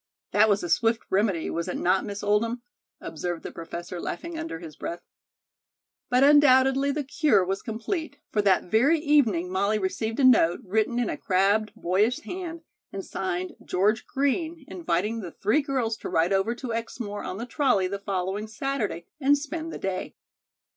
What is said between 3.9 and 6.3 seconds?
laughing under his breath. But